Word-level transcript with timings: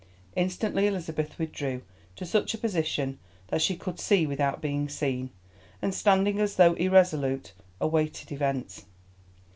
Instantly 0.35 0.87
Elizabeth 0.87 1.37
withdrew 1.37 1.83
to 2.15 2.25
such 2.25 2.55
a 2.55 2.57
position 2.57 3.19
that 3.49 3.61
she 3.61 3.75
could 3.75 3.99
see 3.99 4.25
without 4.25 4.59
being 4.59 4.89
seen, 4.89 5.29
and, 5.79 5.93
standing 5.93 6.39
as 6.39 6.55
though 6.55 6.73
irresolute, 6.73 7.53
awaited 7.79 8.31
events. 8.31 8.85